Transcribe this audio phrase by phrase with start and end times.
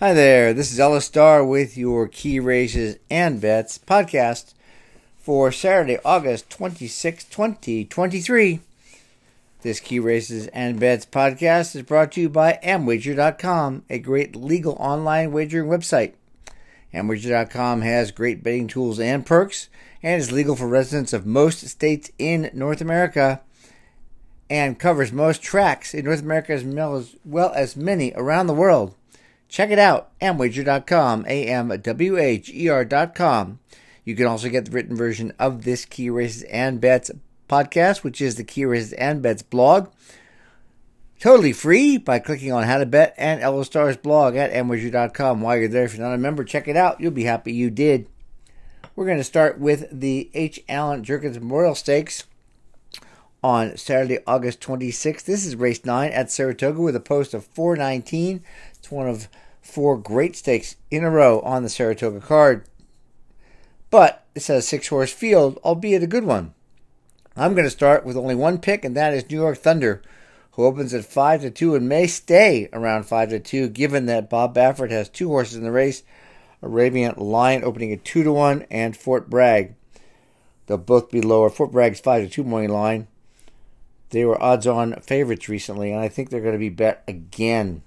[0.00, 4.54] Hi there, this is Ellis Starr with your Key Races and Bets podcast
[5.18, 8.60] for Saturday, August 26, 2023.
[9.60, 14.72] This Key Races and Bets podcast is brought to you by Amwager.com, a great legal
[14.80, 16.14] online wagering website.
[16.94, 19.68] Amwager.com has great betting tools and perks
[20.02, 23.42] and is legal for residents of most states in North America
[24.48, 26.64] and covers most tracks in North America as,
[27.22, 28.94] well as many around the world.
[29.50, 31.58] Check it out, amwager.com, A-M-W-H-E-R.com.
[34.04, 37.10] You can also get the written version of this Key Races and Bets
[37.48, 39.90] podcast, which is the Key Races and Bets blog.
[41.18, 45.40] Totally free by clicking on How to Bet and Ellis Starr's blog at amwager.com.
[45.40, 47.00] While you're there, if you're not a member, check it out.
[47.00, 48.06] You'll be happy you did.
[48.94, 50.60] We're going to start with the H.
[50.68, 52.22] Allen Jerkens Memorial Stakes
[53.42, 55.24] on Saturday, August 26th.
[55.24, 58.42] This is race 9 at Saratoga with a post of 419.
[58.74, 59.28] It's one of
[59.62, 62.64] four great stakes in a row on the Saratoga card.
[63.90, 66.54] But has a six horse field, albeit a good one.
[67.36, 70.02] I'm going to start with only one pick, and that is New York Thunder,
[70.52, 74.30] who opens at 5 to 2 and may stay around 5 to 2, given that
[74.30, 76.02] Bob Baffert has two horses in the race
[76.62, 79.74] Arabian Lion opening at 2 to 1, and Fort Bragg.
[80.66, 81.50] They'll both be lower.
[81.50, 83.08] Fort Bragg's 5 to 2 morning line.
[84.10, 87.82] They were odds on favorites recently, and I think they're going to be bet again.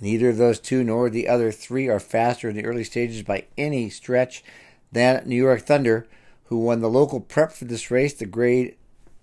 [0.00, 3.44] Neither of those two nor the other three are faster in the early stages by
[3.56, 4.44] any stretch
[4.92, 6.06] than New York Thunder,
[6.44, 8.76] who won the local prep for this race, the Grade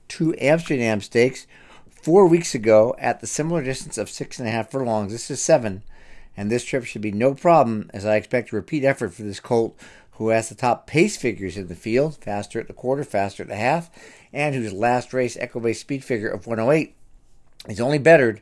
[0.07, 1.47] 2 Amsterdam Stakes,
[1.89, 5.11] four weeks ago at the similar distance of six and a half furlongs.
[5.11, 5.83] This is seven,
[6.37, 9.39] and this trip should be no problem, as I expect a repeat effort for this
[9.39, 9.77] colt,
[10.17, 13.49] who has the top pace figures in the field, faster at the quarter, faster at
[13.49, 13.89] the half,
[14.31, 16.95] and whose last race Equibase speed figure of 108
[17.67, 18.41] is only bettered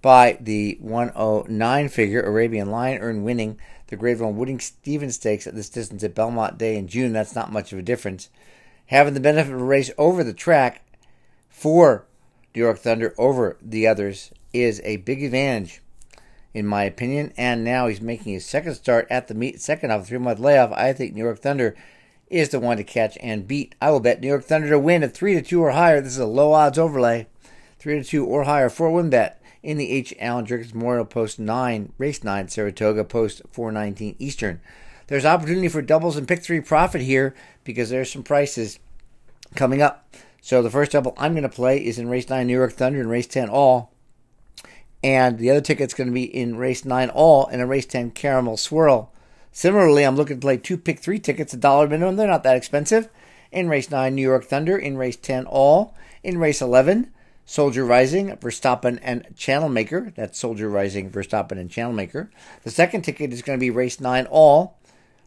[0.00, 3.58] by the 109 figure Arabian Lion earned winning
[3.88, 7.12] the Grade 1 Woody Stephens Stakes at this distance at Belmont Day in June.
[7.12, 8.28] That's not much of a difference.
[8.86, 10.82] Having the benefit of a race over the track
[11.48, 12.06] for
[12.54, 15.80] New York Thunder over the others is a big advantage,
[16.54, 17.32] in my opinion.
[17.36, 20.38] And now he's making his second start at the meet, second off a three month
[20.38, 20.72] layoff.
[20.72, 21.76] I think New York Thunder
[22.30, 23.74] is the one to catch and beat.
[23.80, 26.00] I will bet New York Thunder to win at 3 to 2 or higher.
[26.00, 27.26] This is a low odds overlay.
[27.78, 30.14] 3 to 2 or higher for win bet in the H.
[30.18, 34.60] Allen Jerkens Memorial Post 9, Race 9, Saratoga Post 419 Eastern.
[35.06, 37.34] There's opportunity for doubles and pick three profit here
[37.64, 38.78] because there's some prices
[39.54, 40.14] coming up.
[40.40, 43.00] So the first double I'm going to play is in Race 9 New York Thunder
[43.00, 43.92] and Race 10 All.
[45.02, 48.10] And the other ticket's going to be in Race 9 All and a Race 10
[48.12, 49.12] Caramel Swirl.
[49.52, 52.16] Similarly, I'm looking to play two pick three tickets, a dollar minimum.
[52.16, 53.08] They're not that expensive.
[53.50, 54.76] In race nine, New York Thunder.
[54.76, 55.96] In race 10, All.
[56.22, 57.10] In race 11,
[57.44, 60.12] Soldier Rising, Verstappen and Channel Maker.
[60.14, 62.30] That's Soldier Rising, Verstappen and Channel Maker.
[62.62, 64.78] The second ticket is going to be race 9, All.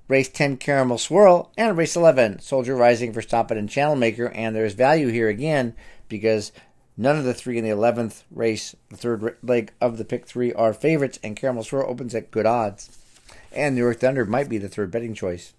[0.08, 1.52] Race 10, Caramel Swirl.
[1.58, 4.30] And race 11, Soldier Rising, Verstappen and Channel Maker.
[4.30, 5.74] And there's value here again
[6.10, 6.52] because
[7.02, 10.54] none of the three in the 11th race, the third leg of the pick three,
[10.54, 11.20] are favorites.
[11.24, 12.98] And Caramel Swirl opens at good odds
[13.52, 15.54] and New York Thunder might be the third betting choice.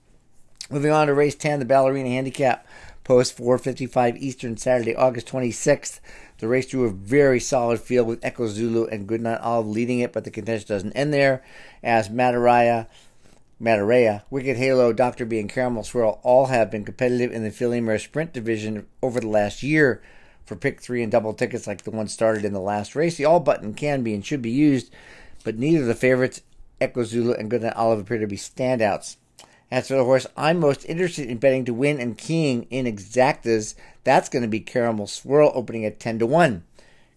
[0.70, 2.66] Moving on to race 10, the Ballerina Handicap,
[3.04, 6.00] post 455 Eastern, Saturday, August 26th.
[6.38, 10.12] The race drew a very solid field with Echo Zulu and Goodnight Olive leading it,
[10.12, 11.44] but the contention doesn't end there
[11.82, 12.86] as Matareya,
[13.60, 15.24] Matareya, Wicked Halo, Dr.
[15.24, 19.20] B, and Caramel Swirl all have been competitive in the Filly Mare Sprint division over
[19.20, 20.02] the last year
[20.44, 23.16] for pick three and double tickets like the one started in the last race.
[23.16, 24.92] The all button can be and should be used,
[25.44, 26.42] but neither the favorites
[26.82, 29.16] Echo Zulu, and Goodnight Olive appear to be standouts.
[29.70, 33.74] As for the horse I'm most interested in betting to win and keying in exactas,
[34.02, 36.64] that's going to be Caramel Swirl opening at 10 to 1.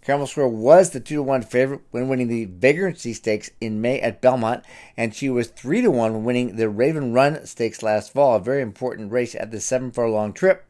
[0.03, 3.99] Caramel Swirl was the 2 to 1 favorite when winning the Vagrancy Stakes in May
[3.99, 4.63] at Belmont,
[4.95, 8.39] and she was 3 to 1 when winning the Raven Run Stakes last fall, a
[8.39, 10.63] very important race at the 7 furlong trip.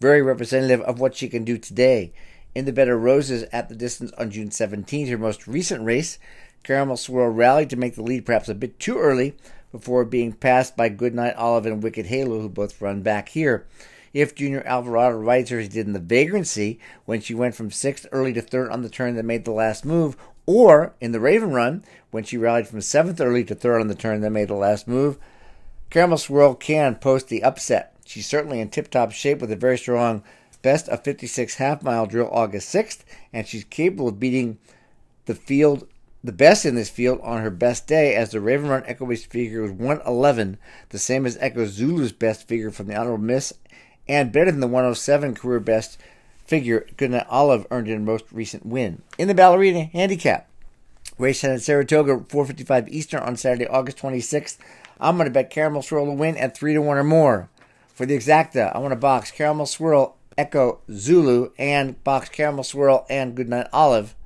[0.00, 2.12] Very representative of what she can do today.
[2.54, 6.18] In the Bed of Roses at the distance on June 17th, her most recent race,
[6.62, 9.36] Caramel Swirl rallied to make the lead perhaps a bit too early
[9.72, 13.66] before being passed by Goodnight Olive and Wicked Halo, who both run back here.
[14.12, 17.72] If Junior Alvarado rides her as he did in the Vagrancy, when she went from
[17.72, 20.16] sixth early to third on the turn that made the last move,
[20.46, 23.94] or in the Raven Run, when she rallied from seventh early to third on the
[23.94, 25.18] turn that made the last move,
[25.90, 27.93] Caramel Swirl can post the upset.
[28.04, 30.22] She's certainly in tip top shape with a very strong
[30.62, 34.58] best of 56 half mile drill August 6th, and she's capable of beating
[35.26, 35.86] the field
[36.24, 39.60] the best in this field on her best day, as the Raven Run Equibase figure
[39.60, 40.56] was 111,
[40.88, 43.52] the same as Echo Zulu's best figure from the Honorable Miss,
[44.08, 46.00] and better than the 107 career best
[46.46, 49.02] figure Goodnight Olive earned in her most recent win.
[49.18, 50.48] In the ballerina handicap,
[51.18, 54.56] Race 10 at Saratoga, 4.55 Eastern on Saturday, August 26th.
[54.98, 57.50] I'm going to bet Caramel Swirl to win at 3 to 1 or more.
[57.94, 63.06] For the exacta, I want to box Caramel Swirl, Echo Zulu, and box Caramel Swirl
[63.08, 64.16] and Goodnight Olive.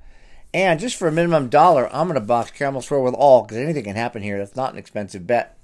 [0.54, 3.58] And just for a minimum dollar, I'm going to box Caramel Swirl with all because
[3.58, 4.38] anything can happen here.
[4.38, 5.58] That's not an expensive bet.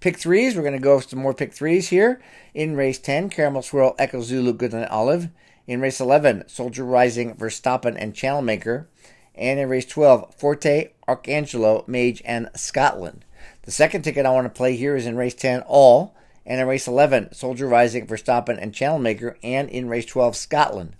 [0.00, 2.20] Pick threes, we're going to go some more pick threes here.
[2.54, 5.28] In race 10, Caramel Swirl, Echo Zulu, Goodnight Olive.
[5.68, 8.88] In race 11, Soldier Rising, Verstappen, and Channel Maker.
[9.36, 13.24] And in race 12, Forte, Arcangelo, Mage, and Scotland.
[13.62, 16.16] The second ticket I want to play here is in race 10, All.
[16.44, 19.36] And in race 11, Soldier Rising, Verstappen, and Channel Maker.
[19.42, 20.96] And in race 12, Scotland.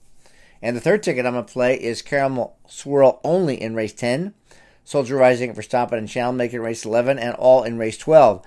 [0.62, 4.34] And the third ticket I'm going to play is Caramel Swirl only in race 10,
[4.84, 8.46] Soldier Rising, Verstappen, and Channel Maker in race 11, and All in race 12.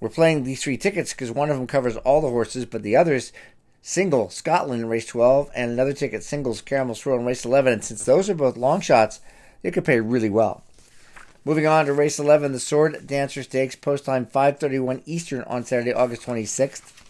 [0.00, 2.96] We're playing these three tickets because one of them covers all the horses, but the
[2.96, 3.32] others
[3.80, 7.72] single Scotland in race 12 and another ticket singles Caramel Swirl in race 11.
[7.72, 9.20] And since those are both long shots,
[9.62, 10.64] they could pay really well.
[11.46, 15.92] Moving on to race 11, the Sword Dancer Stakes, post time 5:31 Eastern on Saturday,
[15.92, 17.04] August 26th.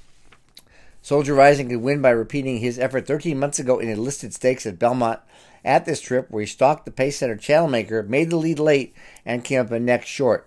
[1.01, 4.67] Soldier Rising could win by repeating his effort 13 months ago in a listed stakes
[4.67, 5.21] at Belmont.
[5.65, 8.95] At this trip, where he stalked the pace setter Channel Maker, made the lead late,
[9.25, 10.47] and came up a neck short.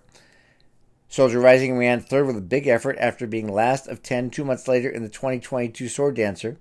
[1.08, 4.68] Soldier Rising ran third with a big effort after being last of 10 two months
[4.68, 6.58] later in the 2022 Sword Dancer,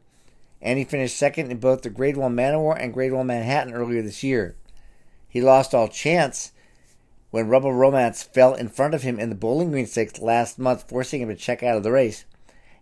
[0.63, 3.27] and he finished second in both the Grade 1 Man o' War and Grade 1
[3.27, 4.57] Manhattan earlier this year.
[5.29, 6.53] He lost all chance
[7.31, 10.89] when Rebel Romance fell in front of him in the Bowling Green Stakes last month,
[10.89, 12.25] forcing him to check out of the race.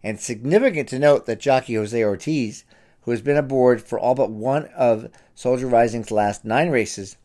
[0.03, 2.65] And significant to note that jockey Jose Ortiz,
[3.03, 7.17] who has been aboard for all but one of Soldier Rising's last nine races,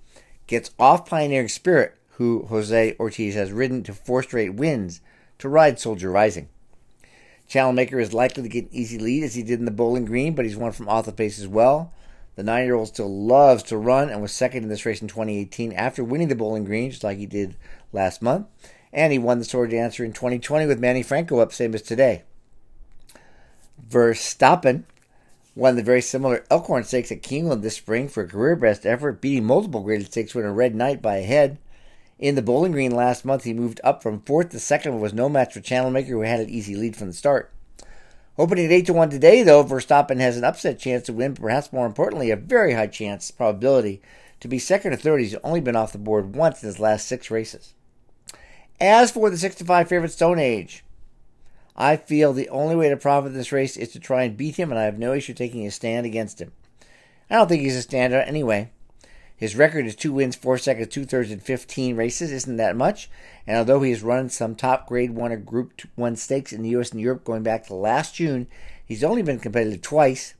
[0.47, 5.01] gets off Pioneering Spirit who Jose Ortiz has ridden to four straight wins
[5.39, 6.49] to ride Soldier Rising.
[7.47, 10.05] Channel Maker is likely to get an easy lead as he did in the Bowling
[10.05, 11.91] Green, but he's won from off the pace as well.
[12.41, 15.07] The nine year old still loves to run and was second in this race in
[15.07, 17.55] 2018 after winning the Bowling Green, just like he did
[17.93, 18.47] last month.
[18.91, 22.23] And he won the Sword Dancer in 2020 with Manny Franco up, same as today.
[23.87, 24.85] Verstappen
[25.55, 29.21] won the very similar Elkhorn Stakes at Keeneland this spring for a career best effort,
[29.21, 31.59] beating multiple graded stakes winner Red Knight by a head.
[32.17, 35.13] In the Bowling Green last month, he moved up from fourth to second, but was
[35.13, 37.51] no match for Channel Maker, who had an easy lead from the start.
[38.37, 41.73] Opening at 8 to 1 today, though, Verstappen has an upset chance to win, perhaps
[41.73, 44.01] more importantly, a very high chance probability
[44.39, 45.19] to be second or third.
[45.19, 47.73] He's only been off the board once in his last six races.
[48.79, 50.83] As for the 65 favorite Stone Age,
[51.75, 54.71] I feel the only way to profit this race is to try and beat him,
[54.71, 56.51] and I have no issue taking a stand against him.
[57.29, 58.71] I don't think he's a standout anyway.
[59.41, 62.31] His record is two wins, four seconds, two thirds in 15 races.
[62.31, 63.09] Isn't that much?
[63.47, 66.69] And although he has run some top grade one or group one stakes in the
[66.69, 66.91] U.S.
[66.91, 68.45] and Europe going back to last June,
[68.85, 70.35] he's only been competitive twice.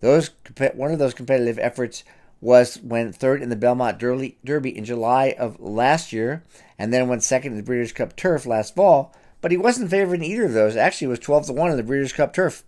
[0.00, 0.30] Those
[0.74, 2.02] one of those competitive efforts
[2.40, 6.42] was when third in the Belmont Derby in July of last year,
[6.76, 9.14] and then went second in the Breeders' Cup Turf last fall.
[9.40, 10.74] But he wasn't favored in either of those.
[10.74, 12.64] Actually, was 12 to one in the Breeders' Cup Turf.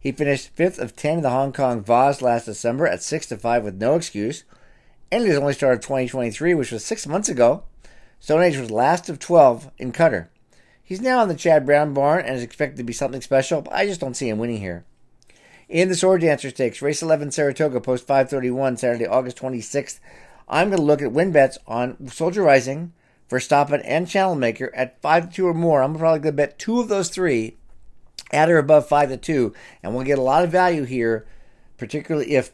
[0.00, 3.36] He finished fifth of 10 in the Hong Kong Vase last December at 6 to
[3.36, 4.42] 5 with no excuse
[5.10, 7.64] and it has only started 2023, which was six months ago.
[8.20, 10.28] Stone Age was last of 12 in Qatar.
[10.82, 13.72] He's now on the Chad Brown barn and is expected to be something special, but
[13.72, 14.84] I just don't see him winning here.
[15.68, 19.98] In the Sword Dancer Stakes, race 11 Saratoga, post 531, Saturday, August 26th,
[20.48, 22.92] I'm going to look at win bets on Soldier Rising,
[23.28, 25.82] Verstappen, and Channel Maker at 5 to 2 or more.
[25.82, 27.56] I'm probably going to bet two of those three
[28.30, 29.52] at or above 5 to 2,
[29.82, 31.26] and we'll get a lot of value here,
[31.78, 32.52] particularly if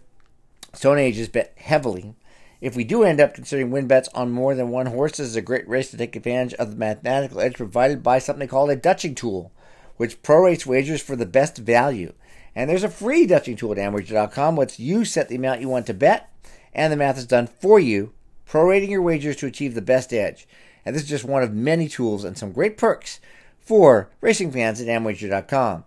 [0.72, 2.14] Stone Age is bet heavily
[2.62, 5.34] if we do end up considering win bets on more than one horse, this is
[5.34, 8.76] a great race to take advantage of the mathematical edge provided by something called a
[8.76, 9.50] Dutching tool,
[9.96, 12.12] which prorates wagers for the best value.
[12.54, 15.86] And there's a free Dutching tool at Amwager.com, which you set the amount you want
[15.86, 16.32] to bet,
[16.72, 18.12] and the math is done for you,
[18.48, 20.46] prorating your wagers to achieve the best edge.
[20.86, 23.18] And this is just one of many tools and some great perks
[23.58, 25.84] for racing fans at Amwager.com.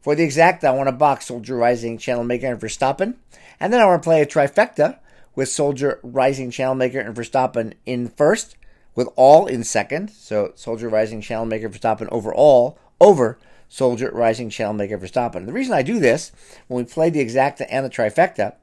[0.00, 3.14] For the exact, I want to box Soldier Rising, Channel Maker, and Verstappen.
[3.60, 4.98] And then I want to play a trifecta
[5.40, 8.58] with Soldier Rising Channel Maker and Verstappen in first,
[8.94, 10.10] with all in second.
[10.10, 15.46] So Soldier Rising Channel Maker Verstappen overall over Soldier Rising Channel Maker Verstappen.
[15.46, 16.30] The reason I do this
[16.68, 18.56] when we play the exacta and the trifecta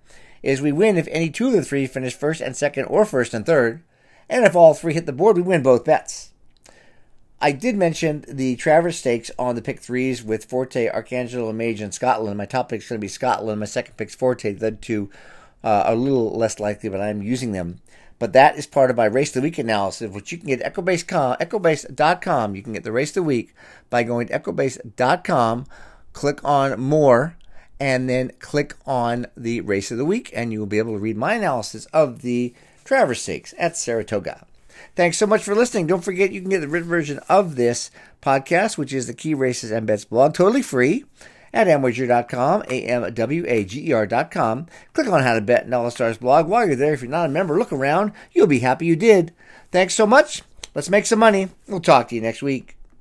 [0.44, 3.34] is we win if any two of the three finish first and second or first
[3.34, 3.82] and third,
[4.30, 6.30] and if all three hit the board, we win both bets.
[7.42, 11.92] I did mention the Travers Stakes on the pick threes with Forte, Arcangelo, Mage, and
[11.92, 12.38] Scotland.
[12.38, 13.62] My top pick is going to be Scotland.
[13.62, 14.54] My second pick is Forte.
[14.54, 15.10] The two
[15.68, 17.82] uh, a little less likely, but I'm using them.
[18.20, 20.62] But that is part of my Race of the Week analysis, which you can get
[20.62, 21.38] at equibase.com.
[21.38, 22.56] equibase.com.
[22.56, 23.54] You can get the Race of the Week
[23.90, 25.66] by going to equibase.com,
[26.14, 27.36] click on More,
[27.82, 31.00] and then click on the Race of the Week, and you will be able to
[31.00, 32.54] read my analysis of the
[32.86, 34.48] Travers Stakes at Saratoga.
[34.96, 35.86] Thanks so much for listening.
[35.86, 39.34] Don't forget you can get the written version of this podcast, which is the Key
[39.34, 41.04] Races and Bets blog, totally free
[41.54, 44.66] at amwager.com, A-M-W-A-G-E-R.com.
[44.94, 46.48] Click on How to Bet and Ellis Starr's blog.
[46.48, 48.12] While you're there, if you're not a member, look around.
[48.32, 49.34] You'll be happy you did.
[49.72, 50.44] Thanks so much.
[50.74, 51.50] Let's make some money.
[51.68, 52.77] We'll talk to you next week.